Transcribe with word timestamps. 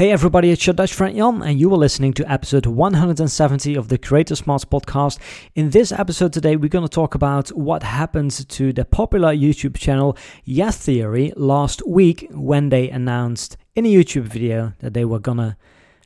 Hey 0.00 0.12
everybody, 0.12 0.50
it's 0.50 0.66
your 0.66 0.72
Dutch 0.72 0.94
friend 0.94 1.14
Jan, 1.14 1.42
and 1.42 1.60
you 1.60 1.70
are 1.74 1.76
listening 1.76 2.14
to 2.14 2.32
episode 2.32 2.64
170 2.64 3.74
of 3.74 3.88
the 3.88 3.98
Creator 3.98 4.34
Smarts 4.34 4.64
podcast. 4.64 5.18
In 5.54 5.68
this 5.68 5.92
episode 5.92 6.32
today, 6.32 6.56
we're 6.56 6.70
going 6.70 6.88
to 6.88 6.88
talk 6.88 7.14
about 7.14 7.50
what 7.50 7.82
happened 7.82 8.30
to 8.48 8.72
the 8.72 8.86
popular 8.86 9.34
YouTube 9.34 9.76
channel 9.76 10.16
Yes 10.42 10.78
Theory 10.78 11.34
last 11.36 11.86
week 11.86 12.26
when 12.30 12.70
they 12.70 12.88
announced 12.88 13.58
in 13.74 13.84
a 13.84 13.92
YouTube 13.92 14.22
video 14.22 14.72
that 14.78 14.94
they 14.94 15.04
were 15.04 15.18
gonna 15.18 15.58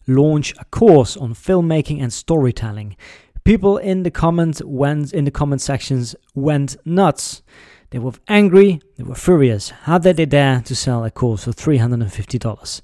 launch 0.08 0.52
a 0.58 0.64
course 0.64 1.16
on 1.16 1.32
filmmaking 1.32 2.02
and 2.02 2.12
storytelling. 2.12 2.96
People 3.44 3.78
in 3.78 4.02
the 4.02 4.10
comments 4.10 4.60
went 4.64 5.12
in 5.12 5.24
the 5.24 5.30
comment 5.30 5.60
sections 5.60 6.16
went 6.34 6.76
nuts. 6.84 7.44
They 7.90 8.00
were 8.00 8.14
angry, 8.26 8.80
they 8.96 9.04
were 9.04 9.14
furious. 9.14 9.70
How 9.70 9.98
did 9.98 10.16
they 10.16 10.26
dare 10.26 10.62
to 10.62 10.74
sell 10.74 11.04
a 11.04 11.12
course 11.12 11.44
for 11.44 11.52
$350? 11.52 12.80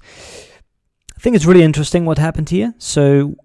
I 1.21 1.23
think 1.23 1.35
it's 1.35 1.45
really 1.45 1.61
interesting 1.61 2.05
what 2.05 2.17
happened 2.17 2.49
here. 2.49 2.73
So, 2.79 3.35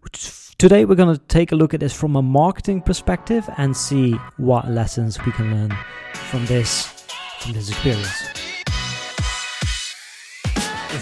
today 0.57 0.87
we're 0.87 0.95
going 0.95 1.15
to 1.15 1.21
take 1.27 1.53
a 1.53 1.55
look 1.55 1.75
at 1.75 1.81
this 1.81 1.93
from 1.93 2.17
a 2.17 2.23
marketing 2.23 2.81
perspective 2.81 3.47
and 3.59 3.77
see 3.77 4.13
what 4.39 4.71
lessons 4.71 5.23
we 5.27 5.33
can 5.33 5.55
learn 5.55 5.77
from 6.15 6.47
this 6.47 6.87
from 7.41 7.53
this 7.53 7.69
experience. 7.69 8.31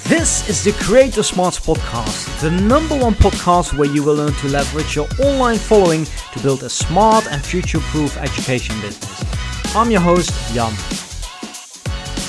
This 0.08 0.48
is 0.48 0.64
the 0.64 0.72
Creator 0.84 1.22
Smarts 1.22 1.60
podcast, 1.60 2.40
the 2.40 2.50
number 2.50 2.98
one 2.98 3.14
podcast 3.14 3.78
where 3.78 3.88
you 3.88 4.02
will 4.02 4.16
learn 4.16 4.32
to 4.32 4.48
leverage 4.48 4.96
your 4.96 5.06
online 5.22 5.58
following 5.58 6.04
to 6.32 6.40
build 6.42 6.64
a 6.64 6.68
smart 6.68 7.28
and 7.30 7.40
future-proof 7.40 8.16
education 8.16 8.74
business. 8.80 9.76
I'm 9.76 9.92
your 9.92 10.00
host, 10.00 10.32
Jan. 10.52 11.03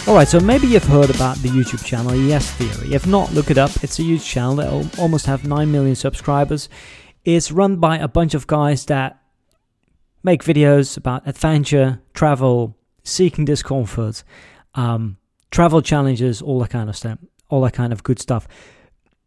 Alright, 0.07 0.27
so 0.27 0.39
maybe 0.39 0.67
you've 0.67 0.83
heard 0.83 1.09
about 1.09 1.37
the 1.37 1.49
YouTube 1.49 1.83
channel 1.83 2.15
Yes 2.15 2.51
Theory. 2.51 2.93
If 2.93 3.07
not, 3.07 3.33
look 3.33 3.49
it 3.49 3.57
up. 3.57 3.71
It's 3.83 3.97
a 3.97 4.03
huge 4.03 4.23
channel 4.23 4.57
that 4.57 4.99
almost 4.99 5.25
have 5.25 5.47
9 5.47 5.71
million 5.71 5.95
subscribers. 5.95 6.69
It's 7.23 7.51
run 7.51 7.77
by 7.77 7.97
a 7.97 8.07
bunch 8.07 8.35
of 8.35 8.45
guys 8.45 8.85
that 8.85 9.19
make 10.21 10.43
videos 10.43 10.95
about 10.95 11.27
adventure, 11.27 12.01
travel, 12.13 12.77
seeking 13.03 13.45
discomfort, 13.45 14.23
um, 14.75 15.17
travel 15.49 15.81
challenges, 15.81 16.39
all 16.39 16.59
that 16.59 16.69
kind 16.69 16.87
of 16.87 16.95
stuff, 16.95 17.17
all 17.49 17.61
that 17.61 17.73
kind 17.73 17.91
of 17.91 18.03
good 18.03 18.19
stuff. 18.19 18.47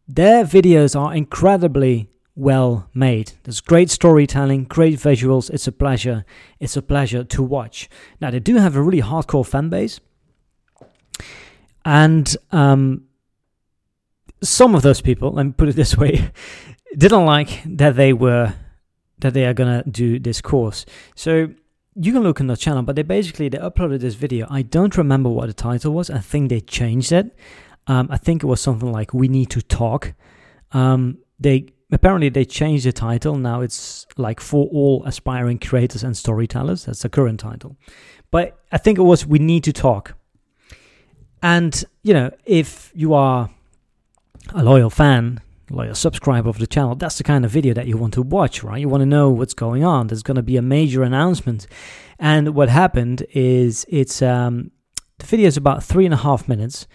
Their 0.07 0.45
videos 0.45 0.97
are 0.97 1.13
incredibly 1.13 2.09
well 2.35 2.89
made. 2.93 3.33
There's 3.43 3.59
great 3.59 3.89
storytelling, 3.89 4.63
great 4.63 4.97
visuals. 4.97 5.49
It's 5.49 5.67
a 5.67 5.73
pleasure. 5.73 6.23
It's 6.57 6.77
a 6.77 6.81
pleasure 6.81 7.25
to 7.25 7.43
watch. 7.43 7.89
Now 8.21 8.31
they 8.31 8.39
do 8.39 8.55
have 8.55 8.77
a 8.77 8.81
really 8.81 9.01
hardcore 9.01 9.45
fan 9.45 9.67
base 9.67 9.99
and 11.85 12.35
um, 12.51 13.05
some 14.41 14.75
of 14.75 14.81
those 14.81 15.01
people, 15.01 15.31
let 15.31 15.45
me 15.45 15.51
put 15.51 15.69
it 15.69 15.75
this 15.75 15.97
way, 15.97 16.31
didn't 16.97 17.25
like 17.25 17.61
that 17.65 17.95
they 17.95 18.13
were 18.13 18.53
that 19.19 19.33
they 19.33 19.45
are 19.45 19.53
gonna 19.53 19.83
do 19.83 20.17
this 20.19 20.41
course. 20.41 20.85
So 21.15 21.49
you 21.95 22.13
can 22.13 22.23
look 22.23 22.39
on 22.39 22.47
the 22.47 22.55
channel, 22.55 22.83
but 22.83 22.95
they 22.95 23.03
basically 23.03 23.49
they 23.49 23.57
uploaded 23.57 23.99
this 23.99 24.15
video. 24.15 24.47
I 24.49 24.61
don't 24.61 24.95
remember 24.97 25.29
what 25.29 25.47
the 25.47 25.53
title 25.53 25.93
was. 25.93 26.09
I 26.09 26.19
think 26.19 26.49
they 26.49 26.61
changed 26.61 27.11
it. 27.11 27.35
Um, 27.87 28.07
I 28.09 28.17
think 28.17 28.43
it 28.43 28.45
was 28.45 28.61
something 28.61 28.91
like 28.91 29.13
"We 29.13 29.27
Need 29.27 29.49
to 29.51 29.61
Talk." 29.61 30.13
Um, 30.71 31.17
they 31.39 31.67
apparently 31.91 32.29
they 32.29 32.45
changed 32.45 32.85
the 32.85 32.93
title. 32.93 33.35
Now 33.35 33.61
it's 33.61 34.05
like 34.17 34.39
for 34.39 34.67
all 34.67 35.03
aspiring 35.05 35.59
creators 35.59 36.03
and 36.03 36.15
storytellers. 36.15 36.85
That's 36.85 37.01
the 37.01 37.09
current 37.09 37.39
title. 37.39 37.77
But 38.31 38.59
I 38.71 38.77
think 38.77 38.99
it 38.99 39.03
was 39.03 39.25
"We 39.25 39.39
Need 39.39 39.63
to 39.65 39.73
Talk." 39.73 40.15
And, 41.41 41.83
you 42.03 42.13
know, 42.13 42.31
if 42.45 42.91
you 42.93 43.13
are 43.13 43.49
a 44.53 44.63
loyal 44.63 44.89
fan, 44.89 45.39
loyal 45.69 45.95
subscriber 45.95 46.49
of 46.49 46.57
the 46.57 46.67
channel, 46.67 46.95
that's 46.95 47.17
the 47.17 47.23
kind 47.23 47.45
of 47.45 47.51
video 47.51 47.73
that 47.73 47.87
you 47.87 47.97
want 47.97 48.13
to 48.15 48.21
watch, 48.21 48.63
right? 48.63 48.79
You 48.79 48.89
want 48.89 49.01
to 49.01 49.05
know 49.05 49.29
what's 49.29 49.53
going 49.53 49.83
on. 49.83 50.07
There's 50.07 50.23
going 50.23 50.35
to 50.35 50.43
be 50.43 50.57
a 50.57 50.61
major 50.61 51.03
announcement. 51.03 51.67
And 52.17 52.55
what 52.55 52.69
happened 52.69 53.25
is 53.31 53.85
it's 53.89 54.21
um, 54.21 54.71
the 55.19 55.25
video 55.25 55.47
is 55.47 55.57
about 55.57 55.83
three 55.83 56.05
and 56.05 56.13
a 56.13 56.17
half 56.17 56.47
minutes. 56.47 56.87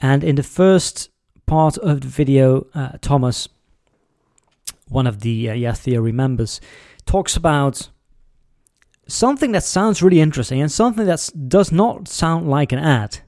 And 0.00 0.24
in 0.24 0.36
the 0.36 0.42
first 0.42 1.10
part 1.46 1.76
of 1.78 2.00
the 2.00 2.08
video, 2.08 2.66
uh, 2.74 2.92
Thomas, 3.00 3.48
one 4.88 5.06
of 5.06 5.20
the 5.20 5.50
uh, 5.50 5.54
Yes 5.54 5.80
Theory 5.80 6.12
members, 6.12 6.60
talks 7.04 7.36
about 7.36 7.90
something 9.06 9.52
that 9.52 9.64
sounds 9.64 10.02
really 10.02 10.20
interesting 10.20 10.60
and 10.60 10.70
something 10.70 11.06
that 11.06 11.28
does 11.48 11.72
not 11.72 12.08
sound 12.08 12.48
like 12.48 12.72
an 12.72 12.78
ad. 12.78 13.18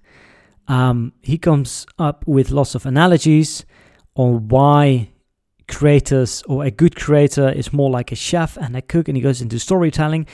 Um, 0.73 1.13
he 1.21 1.37
comes 1.37 1.85
up 1.99 2.27
with 2.27 2.51
lots 2.51 2.75
of 2.75 2.87
analogies 2.87 3.67
on 4.15 4.49
why 4.49 5.11
creators 5.69 6.43
or 6.47 6.65
a 6.65 6.71
good 6.71 6.97
creator 6.97 7.51
is 7.51 7.75
more 7.75 7.91
like 7.91 8.11
a 8.11 8.15
chef 8.15 8.57
and 8.57 8.75
a 8.75 8.81
cook, 8.81 9.07
and 9.07 9.15
he 9.15 9.23
goes 9.23 9.43
into 9.43 9.59
storytelling. 9.59 10.27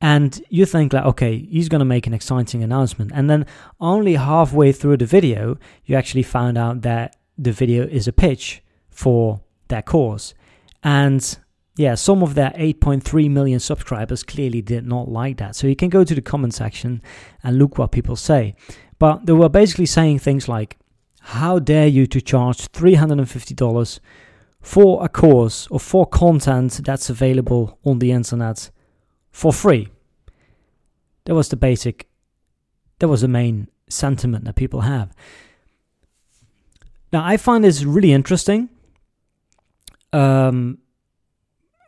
And 0.00 0.42
you 0.48 0.64
think 0.64 0.94
like, 0.94 1.04
okay, 1.04 1.36
he's 1.38 1.68
gonna 1.68 1.84
make 1.84 2.06
an 2.06 2.14
exciting 2.14 2.62
announcement, 2.62 3.12
and 3.14 3.28
then 3.28 3.44
only 3.80 4.14
halfway 4.14 4.72
through 4.72 4.96
the 4.96 5.04
video, 5.04 5.58
you 5.84 5.94
actually 5.94 6.22
found 6.22 6.56
out 6.56 6.80
that 6.80 7.16
the 7.36 7.52
video 7.52 7.86
is 7.86 8.08
a 8.08 8.14
pitch 8.14 8.62
for 8.88 9.42
that 9.68 9.84
course, 9.84 10.32
and 10.82 11.38
yeah, 11.76 11.96
some 11.96 12.22
of 12.22 12.34
their 12.34 12.50
8.3 12.50 13.30
million 13.30 13.60
subscribers 13.60 14.22
clearly 14.22 14.62
did 14.62 14.86
not 14.86 15.08
like 15.08 15.38
that. 15.38 15.56
So 15.56 15.66
you 15.66 15.76
can 15.76 15.88
go 15.88 16.04
to 16.04 16.14
the 16.14 16.20
comment 16.20 16.54
section 16.54 17.00
and 17.42 17.58
look 17.58 17.78
what 17.78 17.92
people 17.92 18.16
say. 18.16 18.54
But 19.02 19.26
they 19.26 19.32
were 19.32 19.48
basically 19.48 19.86
saying 19.86 20.20
things 20.20 20.48
like, 20.48 20.78
How 21.22 21.58
dare 21.58 21.88
you 21.88 22.06
to 22.06 22.20
charge 22.20 22.70
$350 22.70 23.98
for 24.60 25.04
a 25.04 25.08
course 25.08 25.66
or 25.72 25.80
for 25.80 26.06
content 26.06 26.82
that's 26.84 27.10
available 27.10 27.80
on 27.84 27.98
the 27.98 28.12
internet 28.12 28.70
for 29.32 29.52
free? 29.52 29.88
That 31.24 31.34
was 31.34 31.48
the 31.48 31.56
basic, 31.56 32.06
that 33.00 33.08
was 33.08 33.22
the 33.22 33.26
main 33.26 33.66
sentiment 33.88 34.44
that 34.44 34.54
people 34.54 34.82
have. 34.82 35.12
Now, 37.12 37.24
I 37.26 37.38
find 37.38 37.64
this 37.64 37.82
really 37.82 38.12
interesting. 38.12 38.68
Um, 40.12 40.78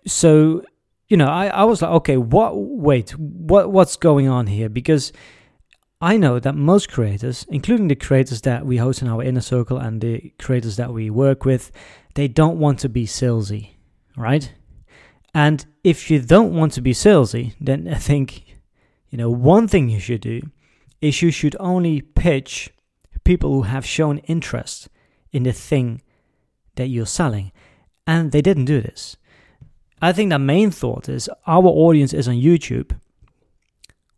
so, 0.05 0.65
you 1.07 1.17
know, 1.17 1.29
I, 1.29 1.47
I 1.47 1.63
was 1.63 1.81
like, 1.81 1.93
okay, 1.93 2.17
what, 2.17 2.55
wait, 2.57 3.13
what, 3.13 3.71
what's 3.71 3.95
going 3.95 4.27
on 4.27 4.49
here? 4.49 4.69
Because 4.69 5.13
I 6.05 6.19
know 6.19 6.39
that 6.39 6.55
most 6.55 6.91
creators, 6.91 7.47
including 7.49 7.89
the 7.89 7.95
creators 7.95 8.43
that 8.43 8.67
we 8.67 8.77
host 8.77 9.01
in 9.01 9.09
our 9.09 9.23
inner 9.23 9.41
circle 9.41 9.79
and 9.79 10.03
the 10.03 10.35
creators 10.39 10.77
that 10.77 10.93
we 10.93 11.09
work 11.09 11.47
with, 11.47 11.73
they 12.13 12.29
don't 12.29 12.59
want 12.59 12.79
to 12.81 12.91
be 12.91 13.07
salesy, 13.07 13.71
right? 14.15 14.53
And 15.33 15.65
if 15.83 16.11
you 16.11 16.21
don't 16.21 16.53
want 16.53 16.75
to 16.75 16.83
be 16.83 16.93
salesy, 16.93 17.55
then 17.59 17.89
I 17.89 17.95
think, 17.95 18.45
you 19.09 19.17
know, 19.17 19.31
one 19.31 19.67
thing 19.67 19.89
you 19.89 19.99
should 19.99 20.21
do 20.21 20.43
is 21.01 21.23
you 21.23 21.31
should 21.31 21.57
only 21.59 22.03
pitch 22.03 22.69
people 23.25 23.51
who 23.51 23.63
have 23.63 23.87
shown 23.87 24.19
interest 24.19 24.91
in 25.33 25.45
the 25.45 25.55
thing 25.55 26.03
that 26.75 26.89
you're 26.89 27.07
selling. 27.07 27.51
And 28.07 28.31
they 28.31 28.43
didn't 28.43 28.67
do 28.67 28.83
this. 28.83 29.17
I 30.03 30.13
think 30.13 30.29
the 30.29 30.39
main 30.39 30.71
thought 30.71 31.09
is 31.09 31.31
our 31.47 31.65
audience 31.65 32.13
is 32.13 32.29
on 32.29 32.35
YouTube 32.35 33.01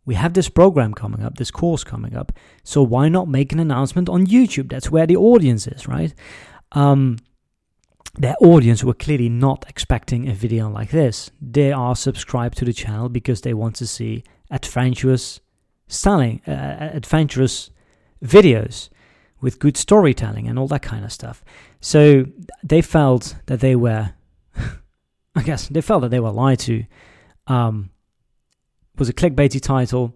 we 0.07 0.15
have 0.15 0.33
this 0.33 0.47
program 0.47 0.93
coming 0.93 1.21
up, 1.21 1.35
this 1.35 1.51
course 1.51 1.83
coming 1.83 2.15
up. 2.15 2.31
So 2.63 2.81
why 2.81 3.09
not 3.09 3.27
make 3.27 3.51
an 3.51 3.59
announcement 3.59 4.07
on 4.07 4.25
YouTube? 4.25 4.69
That's 4.69 4.89
where 4.89 5.05
the 5.05 5.17
audience 5.17 5.67
is, 5.67 5.85
right? 5.85 6.13
Um, 6.71 7.17
their 8.17 8.37
audience 8.39 8.85
were 8.85 8.93
clearly 8.93 9.27
not 9.27 9.65
expecting 9.67 10.29
a 10.29 10.33
video 10.33 10.69
like 10.69 10.91
this. 10.91 11.29
They 11.41 11.73
are 11.73 11.93
subscribed 11.93 12.57
to 12.59 12.65
the 12.65 12.71
channel 12.71 13.09
because 13.09 13.41
they 13.41 13.53
want 13.53 13.75
to 13.75 13.85
see 13.85 14.23
adventurous 14.49 15.41
styling, 15.89 16.41
uh, 16.47 16.89
adventurous 16.93 17.69
videos 18.23 18.87
with 19.41 19.59
good 19.59 19.75
storytelling 19.75 20.47
and 20.47 20.57
all 20.57 20.69
that 20.69 20.83
kind 20.83 21.03
of 21.03 21.11
stuff. 21.11 21.43
So 21.81 22.27
they 22.63 22.81
felt 22.81 23.35
that 23.47 23.59
they 23.59 23.75
were, 23.75 24.13
I 25.35 25.43
guess, 25.43 25.67
they 25.67 25.81
felt 25.81 26.01
that 26.03 26.11
they 26.11 26.21
were 26.21 26.31
lied 26.31 26.59
to. 26.59 26.85
Um, 27.47 27.89
was 28.99 29.09
a 29.09 29.13
clickbaity 29.13 29.61
title, 29.61 30.15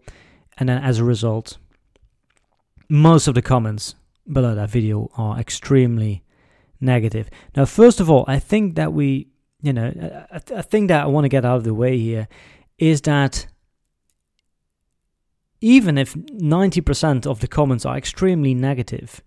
and 0.57 0.69
then 0.69 0.81
as 0.81 0.99
a 0.99 1.03
result, 1.03 1.57
most 2.89 3.27
of 3.27 3.35
the 3.35 3.41
comments 3.41 3.95
below 4.31 4.55
that 4.55 4.69
video 4.69 5.09
are 5.17 5.39
extremely 5.39 6.23
negative. 6.79 7.29
Now, 7.55 7.65
first 7.65 7.99
of 7.99 8.09
all, 8.09 8.25
I 8.27 8.39
think 8.39 8.75
that 8.75 8.93
we, 8.93 9.27
you 9.61 9.73
know, 9.73 9.91
a, 10.31 10.41
a 10.55 10.63
thing 10.63 10.87
that 10.87 11.03
I 11.03 11.07
want 11.07 11.25
to 11.25 11.29
get 11.29 11.45
out 11.45 11.57
of 11.57 11.63
the 11.63 11.73
way 11.73 11.97
here 11.97 12.27
is 12.77 13.01
that 13.01 13.47
even 15.61 15.97
if 15.97 16.15
90% 16.15 17.27
of 17.27 17.39
the 17.39 17.47
comments 17.47 17.85
are 17.85 17.95
extremely 17.95 18.53
negative, 18.53 19.21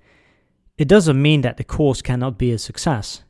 it 0.76 0.88
doesn't 0.88 1.20
mean 1.20 1.42
that 1.42 1.56
the 1.56 1.64
course 1.64 2.02
cannot 2.02 2.36
be 2.36 2.50
a 2.50 2.58
success. 2.58 3.22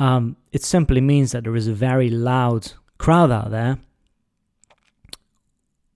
Um, 0.00 0.36
it 0.52 0.64
simply 0.64 1.00
means 1.00 1.32
that 1.32 1.44
there 1.44 1.56
is 1.56 1.68
a 1.68 1.72
very 1.72 2.10
loud 2.10 2.72
crowd 2.98 3.30
out 3.30 3.50
there 3.50 3.78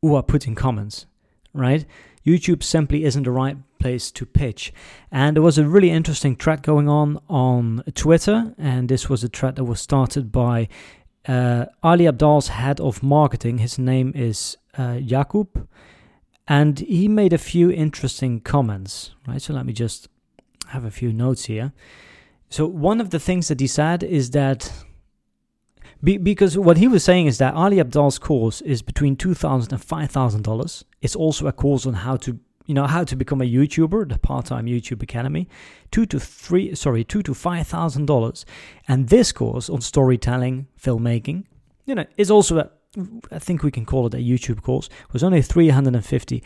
who 0.03 0.17
are 0.17 0.23
putting 0.23 0.55
comments, 0.55 1.07
right? 1.55 1.87
YouTube 2.27 2.63
simply 2.63 3.05
isn't 3.05 3.23
the 3.23 3.31
right 3.31 3.57
place 3.79 4.11
to 4.13 4.27
pitch. 4.27 4.73
And 5.11 5.37
there 5.37 5.43
was 5.43 5.59
a 5.59 5.67
really 5.67 5.91
interesting 5.91 6.37
thread 6.37 6.63
going 6.63 6.89
on 6.89 7.21
on 7.29 7.83
Twitter, 7.95 8.55
and 8.59 8.89
this 8.89 9.09
was 9.09 9.25
a 9.25 9.29
thread 9.29 9.57
that 9.57 9.65
was 9.65 9.81
started 9.81 10.31
by 10.31 10.69
uh, 11.27 11.67
Ali 11.83 12.05
Abdaal's 12.05 12.49
head 12.49 12.81
of 12.81 13.03
marketing. 13.03 13.59
His 13.59 13.79
name 13.79 14.13
is 14.15 14.57
uh, 14.77 14.99
Jakub, 15.01 15.67
and 16.49 16.79
he 16.81 17.09
made 17.09 17.33
a 17.33 17.39
few 17.39 17.71
interesting 17.71 18.41
comments. 18.41 19.15
Right, 19.27 19.41
so 19.41 19.55
let 19.55 19.67
me 19.67 19.73
just 19.73 20.09
have 20.69 20.85
a 20.85 20.91
few 20.91 21.13
notes 21.13 21.45
here. 21.45 21.73
So 22.49 22.67
one 22.67 23.01
of 23.01 23.11
the 23.11 23.21
things 23.21 23.49
that 23.49 23.61
he 23.61 23.67
said 23.67 24.03
is 24.03 24.31
that 24.31 24.71
be, 26.05 26.19
because 26.19 26.59
what 26.59 26.79
he 26.79 26.89
was 26.89 27.05
saying 27.05 27.27
is 27.27 27.39
that 27.39 27.55
Ali 27.55 27.79
Abdaal's 27.79 28.19
course 28.19 28.61
is 28.61 28.83
between 28.83 29.17
two 29.17 29.35
thousand 29.35 29.73
and 29.73 29.83
five 29.83 30.11
thousand 30.11 30.43
dollars. 30.43 30.85
It's 31.01 31.17
also 31.17 31.47
a 31.47 31.53
course 31.53 31.87
on 31.87 31.95
how 31.95 32.17
to 32.19 32.39
you 32.67 32.75
know 32.75 32.87
how 32.87 33.05
to 33.05 33.17
become 33.17 33.41
a 33.41 33.45
YouTuber, 33.45 34.09
the 34.09 34.19
part-time 34.19 34.67
YouTube 34.67 35.03
Academy, 35.03 35.49
two 35.91 36.07
to 36.07 36.21
three 36.21 36.75
sorry 36.75 37.05
two 37.05 37.23
to 37.23 37.35
five 37.35 37.67
thousand 37.67 38.07
dollars, 38.07 38.45
and 38.89 39.09
this 39.09 39.33
course 39.33 39.69
on 39.69 39.81
storytelling, 39.81 40.69
filmmaking, 40.81 41.45
you 41.87 41.95
know, 41.95 42.07
is 42.17 42.31
also 42.31 42.59
a 42.59 42.71
I 43.31 43.39
think 43.39 43.63
we 43.63 43.71
can 43.71 43.87
call 43.87 44.07
it 44.07 44.15
a 44.15 44.19
YouTube 44.19 44.63
course 44.63 44.89
was 45.13 45.23
only 45.23 45.43
three 45.43 45.71
hundred 45.71 45.95
and 45.95 46.05
fifty. 46.05 46.43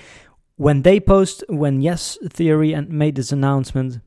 When 0.56 0.82
they 0.82 1.00
post 1.00 1.44
when 1.48 1.82
Yes 1.82 2.18
Theory 2.30 2.72
and 2.72 2.88
made 2.88 3.16
this 3.16 3.32
announcement 3.32 4.00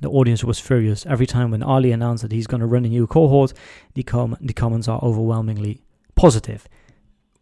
the 0.00 0.10
audience 0.10 0.44
was 0.44 0.58
furious. 0.58 1.06
Every 1.06 1.26
time 1.26 1.50
when 1.50 1.62
Ali 1.62 1.92
announced 1.92 2.22
that 2.22 2.32
he's 2.32 2.46
going 2.46 2.60
to 2.60 2.66
run 2.66 2.84
a 2.84 2.88
new 2.88 3.06
cohort, 3.06 3.52
the, 3.94 4.02
com- 4.02 4.36
the 4.40 4.52
comments 4.52 4.88
are 4.88 5.00
overwhelmingly 5.02 5.82
positive. 6.14 6.68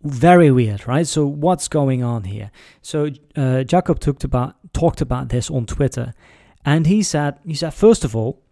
Very 0.02 0.50
weird, 0.50 0.86
right? 0.86 1.06
So 1.06 1.26
what's 1.26 1.66
going 1.68 2.02
on 2.02 2.24
here? 2.24 2.50
So 2.82 3.10
uh, 3.36 3.64
Jacob 3.64 4.00
talked 4.00 4.24
about 4.24 4.56
talked 4.74 5.00
about 5.00 5.30
this 5.30 5.50
on 5.50 5.64
Twitter, 5.64 6.12
and 6.64 6.86
he 6.86 7.02
said 7.02 7.38
he 7.46 7.54
said 7.54 7.72
first 7.72 8.04
of 8.04 8.14
all, 8.14 8.42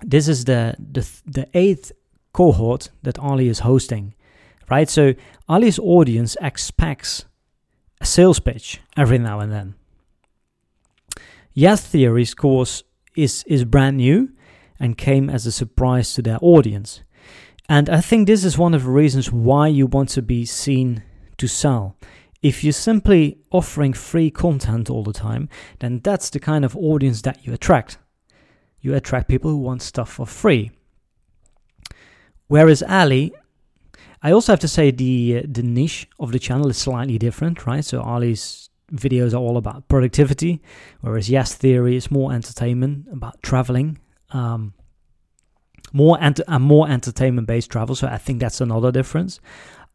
this 0.00 0.28
is 0.28 0.44
the 0.44 0.76
the 0.78 1.04
the 1.26 1.48
eighth 1.52 1.90
cohort 2.32 2.90
that 3.02 3.18
Ali 3.18 3.48
is 3.48 3.60
hosting, 3.60 4.14
right? 4.70 4.88
So 4.88 5.14
Ali's 5.48 5.80
audience 5.80 6.36
expects 6.40 7.24
a 8.00 8.06
sales 8.06 8.38
pitch 8.38 8.80
every 8.96 9.18
now 9.18 9.40
and 9.40 9.50
then. 9.50 9.74
Yes 11.54 11.84
Theory's 11.84 12.34
course 12.34 12.84
is 13.18 13.44
is 13.46 13.64
brand 13.64 13.96
new 13.96 14.30
and 14.78 14.96
came 14.96 15.28
as 15.28 15.44
a 15.44 15.52
surprise 15.52 16.14
to 16.14 16.22
their 16.22 16.38
audience. 16.40 17.02
And 17.68 17.90
I 17.90 18.00
think 18.00 18.26
this 18.26 18.44
is 18.44 18.56
one 18.56 18.74
of 18.74 18.84
the 18.84 18.90
reasons 18.90 19.32
why 19.32 19.68
you 19.68 19.86
want 19.86 20.08
to 20.10 20.22
be 20.22 20.46
seen 20.46 21.02
to 21.36 21.46
sell. 21.46 21.96
If 22.40 22.62
you're 22.62 22.72
simply 22.72 23.38
offering 23.50 23.92
free 23.92 24.30
content 24.30 24.88
all 24.88 25.02
the 25.02 25.12
time, 25.12 25.48
then 25.80 26.00
that's 26.02 26.30
the 26.30 26.38
kind 26.38 26.64
of 26.64 26.76
audience 26.76 27.22
that 27.22 27.44
you 27.44 27.52
attract. 27.52 27.98
You 28.80 28.94
attract 28.94 29.28
people 29.28 29.50
who 29.50 29.58
want 29.58 29.82
stuff 29.82 30.12
for 30.12 30.26
free. 30.26 30.70
Whereas 32.46 32.82
Ali, 32.84 33.32
I 34.22 34.30
also 34.30 34.52
have 34.52 34.60
to 34.60 34.68
say 34.68 34.90
the 34.92 35.38
uh, 35.38 35.46
the 35.48 35.62
niche 35.62 36.08
of 36.18 36.30
the 36.30 36.38
channel 36.38 36.70
is 36.70 36.78
slightly 36.78 37.18
different, 37.18 37.66
right? 37.66 37.84
So 37.84 38.00
Ali's 38.00 38.70
videos 38.92 39.34
are 39.34 39.38
all 39.38 39.56
about 39.56 39.88
productivity, 39.88 40.62
whereas 41.00 41.28
Yes 41.30 41.54
Theory 41.54 41.96
is 41.96 42.10
more 42.10 42.32
entertainment, 42.32 43.06
about 43.12 43.42
traveling, 43.42 43.98
um, 44.30 44.74
more 45.92 46.18
and 46.20 46.40
more 46.60 46.88
entertainment 46.88 47.46
based 47.46 47.70
travel. 47.70 47.94
So 47.94 48.06
I 48.06 48.18
think 48.18 48.40
that's 48.40 48.60
another 48.60 48.92
difference. 48.92 49.40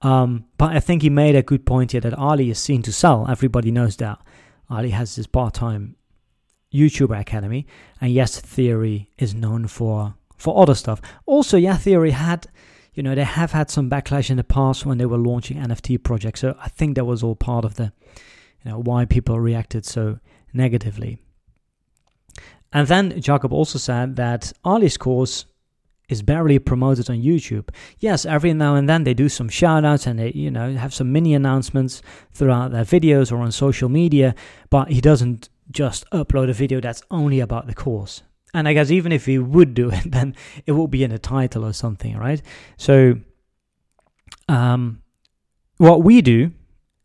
Um, 0.01 0.45
but 0.57 0.75
I 0.75 0.79
think 0.79 1.01
he 1.01 1.09
made 1.09 1.35
a 1.35 1.41
good 1.41 1.65
point 1.65 1.93
here 1.93 2.01
that 2.01 2.13
Ali 2.13 2.49
is 2.49 2.59
seen 2.59 2.81
to 2.83 2.91
sell. 2.91 3.25
Everybody 3.29 3.71
knows 3.71 3.95
that 3.97 4.19
Ali 4.69 4.89
has 4.89 5.15
his 5.15 5.27
part 5.27 5.53
time 5.53 5.95
YouTuber 6.73 7.19
academy, 7.19 7.67
and 8.01 8.11
Yes 8.11 8.39
Theory 8.39 9.11
is 9.17 9.33
known 9.33 9.67
for 9.67 10.15
for 10.37 10.61
other 10.61 10.75
stuff. 10.75 11.01
Also, 11.25 11.57
Yes 11.57 11.83
Theory 11.83 12.11
had. 12.11 12.47
You 12.95 13.01
know, 13.01 13.15
they 13.15 13.23
have 13.23 13.53
had 13.53 13.71
some 13.71 13.89
backlash 13.89 14.29
in 14.29 14.37
the 14.37 14.43
past 14.43 14.85
when 14.85 14.99
they 14.99 15.07
were 15.07 15.17
launching 15.17 15.57
NFT 15.57 16.03
projects. 16.03 16.41
So 16.41 16.55
I 16.61 16.69
think 16.69 16.93
that 16.93 17.05
was 17.05 17.23
all 17.23 17.33
part 17.33 17.65
of 17.65 17.73
the 17.73 17.91
you 18.63 18.71
know, 18.71 18.79
why 18.79 19.05
people 19.05 19.39
reacted 19.39 19.85
so 19.85 20.19
negatively. 20.53 21.19
And 22.71 22.87
then 22.87 23.21
Jacob 23.21 23.53
also 23.53 23.77
said 23.77 24.15
that 24.15 24.51
Ali's 24.63 24.97
course 24.97 25.45
is 26.09 26.21
barely 26.21 26.59
promoted 26.59 27.09
on 27.09 27.17
YouTube. 27.17 27.69
Yes, 27.99 28.25
every 28.25 28.53
now 28.53 28.75
and 28.75 28.89
then 28.89 29.03
they 29.03 29.13
do 29.13 29.29
some 29.29 29.49
shoutouts 29.49 30.07
and 30.07 30.19
they, 30.19 30.31
you 30.31 30.51
know, 30.51 30.73
have 30.73 30.93
some 30.93 31.11
mini 31.11 31.33
announcements 31.33 32.01
throughout 32.31 32.71
their 32.71 32.83
videos 32.83 33.31
or 33.31 33.37
on 33.37 33.51
social 33.51 33.89
media, 33.89 34.35
but 34.69 34.89
he 34.89 35.01
doesn't 35.01 35.49
just 35.71 36.09
upload 36.11 36.49
a 36.49 36.53
video 36.53 36.81
that's 36.81 37.03
only 37.09 37.39
about 37.39 37.67
the 37.67 37.73
course. 37.73 38.23
And 38.53 38.67
I 38.67 38.73
guess 38.73 38.91
even 38.91 39.11
if 39.11 39.25
he 39.25 39.39
would 39.39 39.73
do 39.73 39.89
it, 39.89 40.03
then 40.11 40.35
it 40.65 40.73
will 40.73 40.87
be 40.87 41.03
in 41.03 41.11
the 41.11 41.19
title 41.19 41.65
or 41.65 41.73
something, 41.73 42.17
right? 42.17 42.41
So, 42.77 43.15
um, 44.49 45.01
what 45.77 46.03
we 46.03 46.21
do 46.21 46.51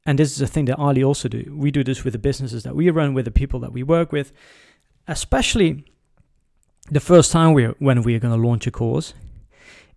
and 0.09 0.19
this 0.19 0.33
is 0.33 0.41
a 0.41 0.47
thing 0.47 0.65
that 0.65 0.79
Ali 0.79 1.05
also 1.05 1.29
do. 1.29 1.55
We 1.55 1.71
do 1.71 1.85
this 1.85 2.03
with 2.03 2.15
the 2.15 2.19
businesses 2.19 2.63
that 2.63 2.75
we 2.75 2.89
run, 2.89 3.13
with 3.13 3.27
the 3.27 3.31
people 3.31 3.61
that 3.61 3.75
we 3.75 3.83
work 3.83 4.11
with, 4.11 4.33
especially 5.07 5.85
the 6.91 6.99
first 6.99 7.31
time 7.31 7.53
we 7.53 7.65
when 7.79 8.03
we 8.03 8.15
are 8.15 8.19
going 8.19 8.35
to 8.35 8.49
launch 8.49 8.67
a 8.67 8.71
course, 8.71 9.13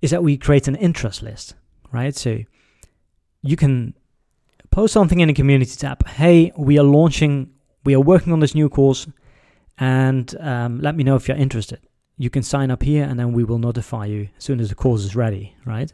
is 0.02 0.12
that 0.12 0.22
we 0.22 0.36
create 0.36 0.68
an 0.68 0.76
interest 0.76 1.24
list, 1.24 1.56
right? 1.94 2.14
So 2.14 2.40
you 3.42 3.56
can 3.56 3.94
post 4.70 4.92
something 4.92 5.22
in 5.22 5.30
the 5.30 5.34
community 5.34 5.78
tab. 5.78 6.06
Hey, 6.06 6.52
we 6.58 6.78
are 6.78 6.84
launching, 6.84 7.50
we 7.86 7.96
are 7.96 8.02
working 8.02 8.34
on 8.34 8.42
this 8.42 8.54
new 8.54 8.68
course, 8.68 9.08
and 9.78 10.36
um, 10.42 10.82
let 10.82 10.98
me 10.98 11.06
know 11.06 11.16
if 11.16 11.30
you're 11.30 11.38
interested. 11.38 11.80
You 12.18 12.30
can 12.30 12.44
sign 12.44 12.70
up 12.70 12.84
here, 12.84 13.06
and 13.06 13.18
then 13.18 13.32
we 13.32 13.46
will 13.46 13.60
notify 13.60 14.08
you 14.08 14.28
as 14.38 14.44
soon 14.44 14.60
as 14.60 14.68
the 14.68 14.76
course 14.76 15.06
is 15.06 15.16
ready, 15.16 15.56
right? 15.66 15.94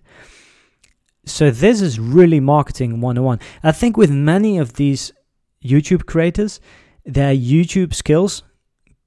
So 1.28 1.52
this 1.52 1.82
is 1.82 2.00
really 2.00 2.40
marketing 2.40 3.02
101. 3.02 3.40
I 3.64 3.72
think 3.72 3.98
with 3.98 4.10
many 4.10 4.58
of 4.58 4.74
these 4.74 5.12
YouTube 5.64 6.06
creators, 6.06 6.60
their 7.06 7.34
YouTube 7.34 7.94
skills 7.94 8.44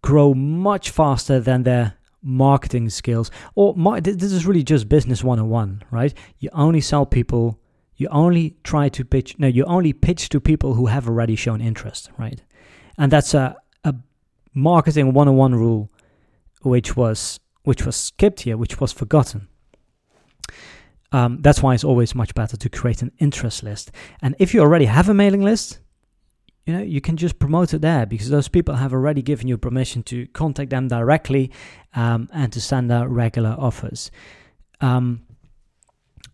grow 0.02 0.34
much 0.34 0.90
faster 0.90 1.40
than 1.40 1.62
their 1.62 1.94
marketing 2.22 2.90
skills. 2.90 3.31
Or 3.55 3.75
this 4.00 4.32
is 4.32 4.46
really 4.46 4.62
just 4.62 4.88
business 4.88 5.25
101, 5.25 5.82
right? 5.90 6.14
You 6.38 6.50
only 6.52 6.81
sell 6.81 7.06
people, 7.06 7.58
you 7.96 8.08
only 8.08 8.56
try 8.64 8.88
to 8.90 9.05
pitch, 9.05 9.38
no, 9.38 9.46
you 9.46 9.64
only 9.64 9.93
pitch 9.93 10.28
to 10.31 10.40
people 10.40 10.75
who 10.75 10.87
have 10.87 11.08
already 11.08 11.37
shown 11.37 11.61
interest, 11.61 12.11
right? 12.19 12.43
And 12.99 13.11
that's 13.11 13.34
a, 13.34 13.56
a 13.84 13.94
marketing 14.55 15.14
101 15.14 15.55
rule 15.55 15.90
which 16.62 16.96
was 16.96 17.40
which 17.62 17.84
was 17.84 17.94
skipped 17.94 18.40
here, 18.40 18.56
which 18.56 18.80
was 18.80 18.92
forgotten. 18.92 19.49
Um, 21.12 21.38
that's 21.40 21.62
why 21.62 21.75
it's 21.75 21.85
always 21.85 22.14
much 22.14 22.35
better 22.35 22.57
to 22.57 22.69
create 22.69 23.02
an 23.02 23.12
interest 23.19 23.62
list. 23.62 23.90
And 24.23 24.37
if 24.38 24.55
you 24.55 24.61
already 24.61 24.85
have 24.85 25.09
a 25.09 25.14
mailing 25.14 25.43
list, 25.43 25.81
you 26.67 26.75
know 26.75 26.83
you 26.83 27.00
can 27.00 27.17
just 27.17 27.38
promote 27.38 27.75
it 27.75 27.81
there 27.81 28.07
because 28.07 28.29
those 28.31 28.49
people 28.49 28.76
have 28.76 28.93
already 28.93 29.23
given 29.23 29.49
you 29.49 29.59
permission 29.59 30.02
to 30.05 30.26
contact 30.29 30.71
them 30.71 30.88
directly 30.88 31.50
um, 31.95 32.29
and 32.33 32.52
to 32.52 32.61
send 32.61 32.93
out 32.93 33.11
regular 33.11 33.57
offers. 33.59 34.11
Um, 34.81 35.23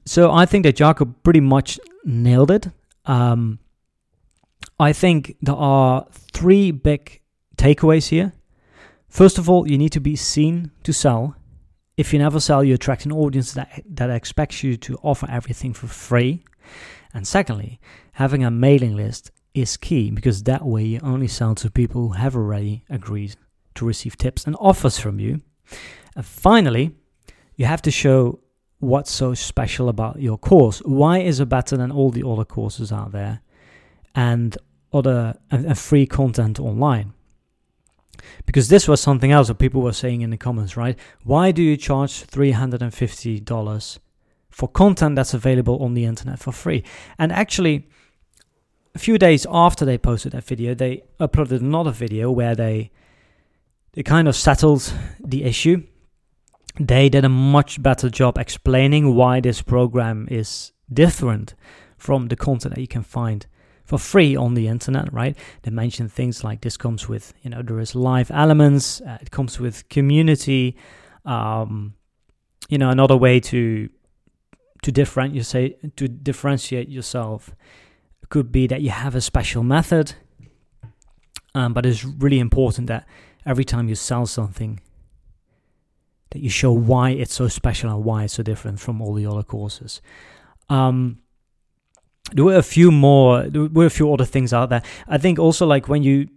so 0.04 0.30
I 0.30 0.46
think 0.46 0.64
that 0.64 0.76
Jacob 0.76 1.22
pretty 1.22 1.40
much 1.40 1.80
nailed 2.04 2.50
it. 2.50 2.68
Um, 3.06 3.58
I 4.78 4.92
think 4.92 5.36
there 5.40 5.56
are 5.56 6.06
three 6.32 6.70
big 6.70 7.20
takeaways 7.56 8.08
here. 8.08 8.32
First 9.08 9.38
of 9.38 9.48
all, 9.48 9.66
you 9.68 9.78
need 9.78 9.92
to 9.92 10.00
be 10.00 10.16
seen 10.16 10.70
to 10.82 10.92
sell 10.92 11.34
if 11.96 12.12
you 12.12 12.18
never 12.18 12.40
sell, 12.40 12.62
you 12.62 12.74
attract 12.74 13.06
an 13.06 13.12
audience 13.12 13.52
that, 13.54 13.82
that 13.88 14.10
expects 14.10 14.62
you 14.62 14.76
to 14.76 14.98
offer 15.02 15.26
everything 15.30 15.72
for 15.72 15.86
free. 15.86 16.44
And 17.14 17.26
secondly, 17.26 17.80
having 18.12 18.44
a 18.44 18.50
mailing 18.50 18.96
list 18.96 19.30
is 19.54 19.76
key 19.76 20.10
because 20.10 20.42
that 20.42 20.64
way 20.64 20.84
you 20.84 21.00
only 21.02 21.28
sell 21.28 21.54
to 21.54 21.70
people 21.70 22.08
who 22.08 22.14
have 22.14 22.36
already 22.36 22.84
agreed 22.90 23.36
to 23.76 23.86
receive 23.86 24.16
tips 24.18 24.46
and 24.46 24.56
offers 24.60 24.98
from 24.98 25.18
you. 25.18 25.40
And 26.14 26.24
finally, 26.24 26.94
you 27.56 27.64
have 27.64 27.82
to 27.82 27.90
show 27.90 28.40
what's 28.80 29.10
so 29.10 29.32
special 29.32 29.88
about 29.88 30.20
your 30.20 30.36
course. 30.36 30.80
Why 30.80 31.18
is 31.20 31.40
it 31.40 31.48
better 31.48 31.76
than 31.76 31.90
all 31.90 32.10
the 32.10 32.26
other 32.28 32.44
courses 32.44 32.92
out 32.92 33.12
there 33.12 33.40
and 34.14 34.56
other 34.92 35.38
and, 35.50 35.64
and 35.64 35.78
free 35.78 36.06
content 36.06 36.60
online? 36.60 37.14
Because 38.44 38.68
this 38.68 38.88
was 38.88 39.00
something 39.00 39.32
else 39.32 39.48
that 39.48 39.58
people 39.58 39.82
were 39.82 39.92
saying 39.92 40.20
in 40.22 40.30
the 40.30 40.36
comments, 40.36 40.76
right? 40.76 40.98
Why 41.24 41.52
do 41.52 41.62
you 41.62 41.76
charge 41.76 42.26
$350 42.26 43.98
for 44.50 44.68
content 44.68 45.16
that's 45.16 45.34
available 45.34 45.82
on 45.82 45.94
the 45.94 46.04
internet 46.04 46.38
for 46.38 46.52
free? 46.52 46.84
And 47.18 47.32
actually, 47.32 47.88
a 48.94 48.98
few 48.98 49.18
days 49.18 49.46
after 49.50 49.84
they 49.84 49.98
posted 49.98 50.32
that 50.32 50.44
video, 50.44 50.74
they 50.74 51.02
uploaded 51.20 51.60
another 51.60 51.90
video 51.90 52.30
where 52.30 52.54
they 52.54 52.90
they 53.92 54.02
kind 54.02 54.28
of 54.28 54.36
settled 54.36 54.92
the 55.18 55.44
issue. 55.44 55.82
They 56.78 57.08
did 57.08 57.24
a 57.24 57.30
much 57.30 57.82
better 57.82 58.10
job 58.10 58.36
explaining 58.36 59.14
why 59.14 59.40
this 59.40 59.62
program 59.62 60.28
is 60.30 60.72
different 60.92 61.54
from 61.96 62.28
the 62.28 62.36
content 62.36 62.74
that 62.74 62.80
you 62.80 62.88
can 62.88 63.02
find 63.02 63.46
for 63.86 63.98
free 63.98 64.36
on 64.36 64.54
the 64.54 64.66
internet, 64.68 65.12
right? 65.12 65.36
They 65.62 65.70
mention 65.70 66.08
things 66.08 66.44
like 66.44 66.60
this 66.60 66.76
comes 66.76 67.08
with, 67.08 67.32
you 67.42 67.50
know, 67.50 67.62
there 67.62 67.80
is 67.80 67.94
live 67.94 68.30
elements, 68.30 69.00
uh, 69.00 69.18
it 69.20 69.30
comes 69.30 69.58
with 69.58 69.88
community, 69.88 70.76
um, 71.24 71.94
you 72.68 72.78
know, 72.78 72.90
another 72.90 73.16
way 73.16 73.40
to 73.40 73.88
to 74.82 74.92
differentiate 74.92 75.96
to 75.96 76.06
differentiate 76.08 76.88
yourself 76.88 77.54
could 78.28 78.52
be 78.52 78.66
that 78.66 78.82
you 78.82 78.90
have 78.90 79.14
a 79.14 79.20
special 79.20 79.62
method. 79.62 80.14
Um, 81.54 81.72
but 81.72 81.86
it's 81.86 82.04
really 82.04 82.38
important 82.38 82.88
that 82.88 83.06
every 83.46 83.64
time 83.64 83.88
you 83.88 83.94
sell 83.94 84.26
something, 84.26 84.80
that 86.30 86.40
you 86.40 86.50
show 86.50 86.72
why 86.72 87.10
it's 87.10 87.32
so 87.32 87.48
special 87.48 87.90
and 87.90 88.04
why 88.04 88.24
it's 88.24 88.34
so 88.34 88.42
different 88.42 88.80
from 88.80 89.00
all 89.00 89.14
the 89.14 89.26
other 89.26 89.44
courses. 89.44 90.02
Um, 90.68 91.20
there 92.32 92.44
were 92.44 92.56
a 92.56 92.62
few 92.62 92.90
more 92.90 93.42
there 93.44 93.64
were 93.64 93.86
a 93.86 93.90
few 93.90 94.12
other 94.12 94.24
things 94.24 94.52
out 94.52 94.68
there. 94.68 94.82
I 95.08 95.18
think 95.18 95.38
also 95.38 95.66
like 95.66 95.88
when 95.88 96.02
you 96.02 96.28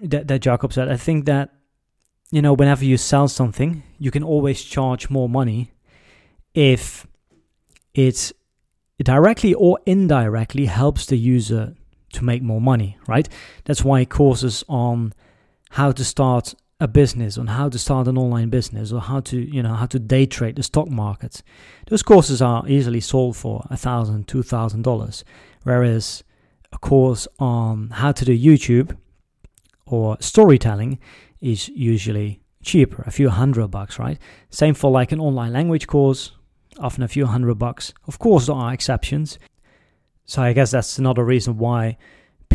that, 0.00 0.28
that 0.28 0.40
jacob 0.40 0.72
said 0.72 0.88
i 0.88 0.96
think 0.96 1.24
that 1.24 1.50
you 2.30 2.40
know 2.40 2.52
whenever 2.52 2.84
you 2.84 2.96
sell 2.96 3.26
something 3.26 3.82
you 3.98 4.12
can 4.12 4.22
always 4.22 4.62
charge 4.62 5.10
more 5.10 5.28
money 5.28 5.72
if 6.54 7.04
it 7.94 8.32
directly 9.02 9.54
or 9.54 9.78
indirectly 9.86 10.66
helps 10.66 11.06
the 11.06 11.16
user 11.16 11.74
to 12.12 12.24
make 12.24 12.42
more 12.42 12.60
money 12.60 12.96
right? 13.06 13.28
That's 13.64 13.84
why 13.84 14.04
courses 14.04 14.64
on 14.68 15.12
how 15.70 15.92
to 15.92 16.04
start 16.04 16.54
a 16.80 16.86
business 16.86 17.36
on 17.36 17.48
how 17.48 17.68
to 17.68 17.78
start 17.78 18.06
an 18.06 18.16
online 18.16 18.50
business 18.50 18.92
or 18.92 19.00
how 19.00 19.18
to 19.18 19.40
you 19.40 19.62
know 19.62 19.74
how 19.74 19.86
to 19.86 19.98
day 19.98 20.26
trade 20.26 20.56
the 20.56 20.62
stock 20.62 20.88
market. 20.88 21.42
Those 21.88 22.02
courses 22.02 22.40
are 22.40 22.68
easily 22.68 23.00
sold 23.00 23.36
for 23.36 23.66
a 23.68 23.76
thousand 23.76 24.28
two 24.28 24.42
thousand 24.42 24.82
dollars 24.82 25.24
whereas 25.64 26.22
a 26.72 26.78
course 26.78 27.26
on 27.38 27.90
how 27.90 28.12
to 28.12 28.24
do 28.24 28.38
youtube 28.38 28.96
or 29.86 30.16
storytelling 30.20 30.98
is 31.40 31.68
usually 31.70 32.40
cheaper 32.62 33.02
a 33.06 33.10
few 33.10 33.28
hundred 33.28 33.68
bucks 33.68 33.98
right? 33.98 34.18
Same 34.50 34.74
for 34.74 34.90
like 34.90 35.10
an 35.10 35.18
online 35.18 35.52
language 35.52 35.86
course 35.88 36.32
often 36.78 37.02
a 37.02 37.08
few 37.08 37.26
hundred 37.26 37.56
bucks. 37.56 37.92
Of 38.06 38.20
course 38.20 38.46
there 38.46 38.54
are 38.54 38.72
exceptions. 38.72 39.38
So 40.26 40.42
i 40.42 40.52
guess 40.52 40.70
that's 40.70 40.96
another 40.98 41.24
reason 41.24 41.58
why 41.58 41.96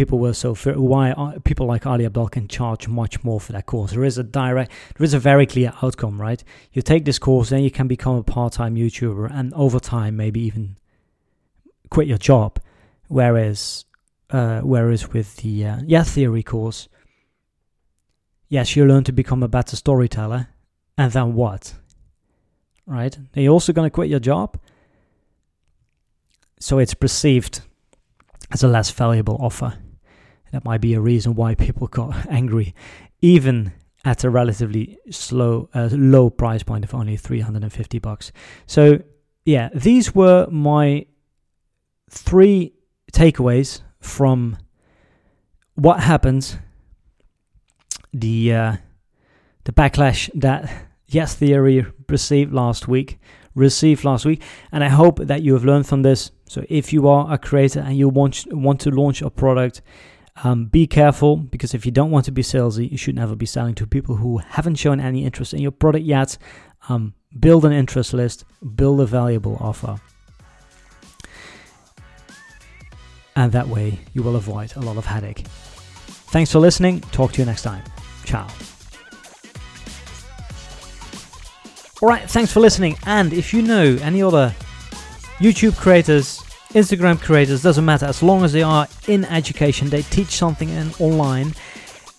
people 0.04 0.20
were 0.20 0.34
so 0.34 0.54
why 0.54 1.12
uh, 1.12 1.40
people 1.46 1.66
like 1.66 1.86
Ali 1.86 2.06
Abdaal 2.06 2.30
can 2.30 2.50
charge 2.50 2.90
much 2.90 3.24
more 3.24 3.40
for 3.40 3.54
that 3.54 3.66
course. 3.66 3.92
There 3.92 4.04
is 4.04 4.18
a 4.18 4.24
direct, 4.24 4.70
there 4.98 5.06
is 5.06 5.14
a 5.14 5.20
very 5.20 5.46
clear 5.46 5.72
outcome, 5.82 6.20
right? 6.20 6.44
You 6.74 6.82
take 6.82 7.06
this 7.06 7.20
course, 7.20 7.50
then 7.50 7.64
you 7.64 7.72
can 7.72 7.88
become 7.88 8.18
a 8.18 8.24
part-time 8.24 8.76
YouTuber, 8.76 9.32
and 9.32 9.54
over 9.54 9.80
time 9.80 10.18
maybe 10.18 10.42
even 10.42 10.76
quit 11.90 12.08
your 12.08 12.18
job. 12.18 12.60
Whereas, 13.08 13.86
uh, 14.30 14.60
whereas 14.60 15.14
with 15.14 15.38
the 15.38 15.66
uh, 15.66 15.78
Yes 15.86 16.12
Theory 16.12 16.44
course, 16.44 16.90
yes, 18.50 18.76
you 18.76 18.86
learn 18.86 19.06
to 19.06 19.14
become 19.14 19.42
a 19.42 19.48
better 19.48 19.78
storyteller, 19.78 20.50
and 20.98 21.14
then 21.14 21.34
what? 21.34 21.76
Right? 22.86 23.18
Are 23.38 23.42
you 23.42 23.52
also 23.52 23.72
going 23.72 23.86
to 23.86 23.96
quit 23.96 24.10
your 24.10 24.20
job? 24.20 24.60
So 26.60 26.78
it's 26.80 26.94
perceived 26.94 27.62
as 28.52 28.64
a 28.64 28.68
less 28.68 28.92
valuable 28.92 29.38
offer. 29.40 29.78
That 30.54 30.64
might 30.64 30.82
be 30.82 30.94
a 30.94 31.02
reason 31.02 31.34
why 31.34 31.56
people 31.56 31.88
got 31.88 32.28
angry, 32.30 32.76
even 33.22 33.74
at 34.06 34.24
a 34.24 34.30
relatively 34.30 35.00
slow, 35.10 35.68
uh, 35.74 35.90
low 35.92 36.30
price 36.30 36.62
point 36.62 36.86
of 36.86 36.94
only 36.94 37.18
350 37.18 37.98
bucks. 37.98 38.32
So, 38.68 39.00
yeah, 39.46 39.70
these 39.74 40.14
were 40.14 40.48
my 40.52 41.08
three 42.12 42.74
takeaways 43.12 43.82
from 44.00 44.58
what 45.74 46.02
happened, 46.02 46.60
the 48.14 48.54
uh, 48.54 48.76
the 49.64 49.72
backlash 49.72 50.30
that 50.40 50.72
Yes 51.08 51.34
Theory 51.34 51.84
received 52.08 52.54
last 52.54 52.88
week, 52.88 53.20
received 53.56 54.04
last 54.04 54.24
week, 54.24 54.44
and 54.72 54.84
I 54.84 54.90
hope 54.90 55.18
that 55.18 55.42
you 55.42 55.54
have 55.54 55.66
learned 55.66 55.88
from 55.88 56.04
this. 56.04 56.30
So, 56.48 56.64
if 56.70 56.94
you 56.94 57.08
are 57.08 57.34
a 57.34 57.40
creator 57.40 57.80
and 57.80 57.98
you 57.98 58.08
want 58.08 58.46
want 58.54 58.82
to 58.82 58.92
launch 58.92 59.24
a 59.24 59.32
product 59.32 59.82
um, 60.42 60.66
be 60.66 60.88
careful 60.88 61.38
because 61.38 61.74
if 61.74 61.86
you 61.86 61.92
don't 61.92 62.10
want 62.12 62.26
to 62.26 62.32
be 62.32 62.42
salesy, 62.42 62.90
you 62.90 62.98
should 62.98 63.16
never 63.16 63.36
be 63.36 63.46
selling 63.46 63.76
to 63.76 63.86
people 63.86 64.16
who 64.16 64.40
haven't 64.40 64.76
shown 64.76 65.00
any 65.00 65.26
interest 65.26 65.54
in 65.54 65.62
your 65.62 65.72
product 65.72 66.06
yet. 66.06 66.38
Um, 66.90 67.14
build 67.40 67.66
an 67.66 67.72
interest 67.72 68.14
list, 68.14 68.46
build 68.76 69.00
a 69.00 69.06
valuable 69.06 69.58
offer. 69.60 70.00
And 73.36 73.52
that 73.52 73.68
way 73.68 74.00
you 74.14 74.22
will 74.24 74.36
avoid 74.36 74.76
a 74.76 74.82
lot 74.82 74.98
of 74.98 75.06
headache. 75.06 75.46
Thanks 75.48 76.52
for 76.52 76.60
listening. 76.60 77.02
Talk 77.02 77.32
to 77.34 77.42
you 77.42 77.46
next 77.46 77.62
time. 77.62 77.84
Ciao. 78.26 78.48
Alright, 82.02 82.30
thanks 82.30 82.52
for 82.52 82.60
listening. 82.60 82.98
And 83.06 83.34
if 83.34 83.54
you 83.54 83.62
know 83.62 83.98
any 84.02 84.22
other 84.22 84.54
YouTube 85.38 85.78
creators, 85.78 86.43
Instagram 86.74 87.22
creators, 87.22 87.62
doesn't 87.62 87.86
matter, 87.86 88.08
as 88.08 88.24
long 88.24 88.44
as 88.44 88.52
they 88.52 88.64
are 88.64 88.88
in 89.08 89.26
education, 89.26 89.90
they 89.90 90.02
teach 90.02 90.30
something 90.30 90.70
in 90.70 90.92
online, 91.00 91.54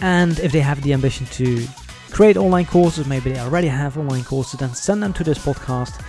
and 0.01 0.39
if 0.39 0.53
they 0.53 0.61
have 0.61 0.81
the 0.83 0.93
ambition 0.93 1.27
to 1.27 1.67
create 2.13 2.37
online 2.37 2.65
courses, 2.65 3.07
maybe 3.07 3.33
they 3.33 3.41
already 3.41 3.67
have 3.67 3.99
online 3.99 4.23
courses, 4.23 4.61
then 4.61 4.73
send 4.73 5.03
them 5.03 5.13
to 5.13 5.25
this 5.25 5.39
podcast 5.39 6.01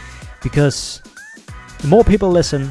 because 0.43 1.01
the 1.79 1.87
more 1.87 2.03
people 2.03 2.29
listen, 2.29 2.69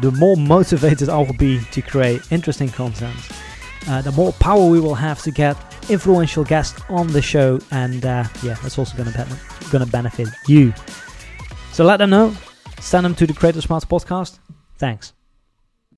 the 0.00 0.10
more 0.12 0.36
motivated 0.36 1.08
I 1.08 1.18
will 1.18 1.34
be 1.34 1.60
to 1.70 1.80
create 1.82 2.20
interesting 2.32 2.68
content. 2.68 3.16
Uh, 3.86 4.02
the 4.02 4.12
more 4.12 4.32
power 4.34 4.66
we 4.68 4.80
will 4.80 4.96
have 4.96 5.22
to 5.22 5.30
get 5.30 5.56
influential 5.88 6.42
guests 6.44 6.82
on 6.88 7.06
the 7.06 7.22
show, 7.22 7.60
and 7.70 8.04
uh, 8.04 8.24
yeah, 8.42 8.54
that's 8.62 8.76
also 8.76 8.96
going 8.96 9.12
to 9.12 9.38
going 9.70 9.84
to 9.84 9.90
benefit 9.90 10.28
you. 10.48 10.74
So 11.72 11.84
let 11.84 11.98
them 11.98 12.10
know. 12.10 12.34
Send 12.80 13.04
them 13.04 13.14
to 13.14 13.26
the 13.26 13.32
Creator 13.34 13.60
Smarts 13.60 13.84
podcast. 13.84 14.38
Thanks. 14.80 15.12